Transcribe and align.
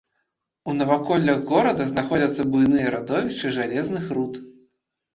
У 0.71 0.73
наваколлях 0.79 1.43
горада 1.51 1.87
знаходзяцца 1.91 2.49
буйныя 2.57 2.87
радовішчы 2.99 3.55
жалезных 3.63 4.13
руд. 4.21 4.45